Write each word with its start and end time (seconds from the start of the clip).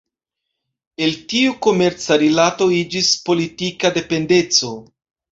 El 1.07 1.11
tiu 1.33 1.51
komerca 1.65 2.17
rilato 2.21 2.67
iĝis 2.77 3.09
politika 3.27 3.91
dependeco. 3.99 4.71